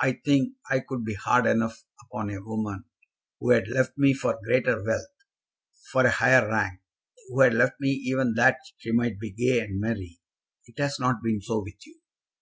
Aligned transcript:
I 0.00 0.12
think 0.24 0.54
I 0.70 0.80
could 0.80 1.04
be 1.04 1.12
hard 1.12 1.44
enough 1.44 1.84
upon 2.00 2.30
a 2.30 2.42
woman 2.42 2.84
who 3.38 3.50
had 3.50 3.68
left 3.68 3.92
me 3.98 4.14
for 4.14 4.40
greater 4.42 4.82
wealth, 4.82 5.12
for 5.92 6.06
a 6.06 6.10
higher 6.10 6.48
rank, 6.48 6.80
who 7.28 7.42
had 7.42 7.52
left 7.52 7.78
me 7.78 7.90
even 7.90 8.32
that 8.36 8.56
she 8.78 8.90
might 8.92 9.20
be 9.20 9.32
gay 9.32 9.60
and 9.60 9.78
merry. 9.78 10.18
It 10.64 10.78
has 10.78 10.98
not 10.98 11.16
been 11.22 11.42
so 11.42 11.60
with 11.62 11.86
you." 11.86 12.00